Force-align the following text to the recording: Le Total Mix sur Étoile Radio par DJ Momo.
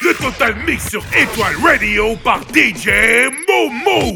Le 0.00 0.14
Total 0.14 0.54
Mix 0.66 0.90
sur 0.90 1.02
Étoile 1.16 1.56
Radio 1.62 2.16
par 2.22 2.40
DJ 2.54 2.88
Momo. 3.48 4.14